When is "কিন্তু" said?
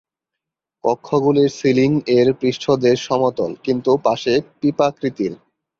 3.65-3.91